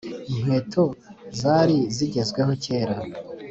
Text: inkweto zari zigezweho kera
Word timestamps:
inkweto 0.31 0.83
zari 1.39 1.77
zigezweho 1.95 2.51
kera 2.63 2.95